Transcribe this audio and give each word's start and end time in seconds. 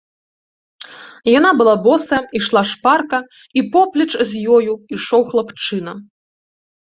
Яна 1.37 1.49
была 1.59 1.73
босая, 1.87 2.21
ішла 2.39 2.63
шпарка, 2.71 3.19
і 3.61 3.63
поплеч 3.75 4.09
з 4.29 4.41
ёю 4.57 4.71
ішоў 4.97 5.21
хлапчына. 5.35 5.93